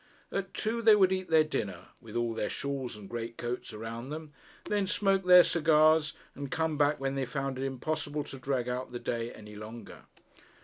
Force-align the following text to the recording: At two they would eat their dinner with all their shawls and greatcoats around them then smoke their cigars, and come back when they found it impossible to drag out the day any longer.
At 0.31 0.55
two 0.55 0.81
they 0.81 0.95
would 0.95 1.11
eat 1.11 1.29
their 1.29 1.43
dinner 1.43 1.89
with 2.01 2.15
all 2.15 2.33
their 2.33 2.49
shawls 2.49 2.95
and 2.95 3.07
greatcoats 3.07 3.71
around 3.71 4.09
them 4.09 4.33
then 4.65 4.87
smoke 4.87 5.27
their 5.27 5.43
cigars, 5.43 6.13
and 6.33 6.49
come 6.49 6.75
back 6.75 6.99
when 6.99 7.13
they 7.13 7.23
found 7.23 7.59
it 7.59 7.63
impossible 7.65 8.23
to 8.23 8.39
drag 8.39 8.67
out 8.67 8.91
the 8.91 8.99
day 8.99 9.31
any 9.31 9.55
longer. 9.55 10.05